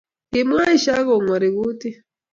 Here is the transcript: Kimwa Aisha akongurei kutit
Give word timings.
Kimwa 0.31 0.61
Aisha 0.67 0.91
akongurei 0.99 1.55
kutit 1.57 1.95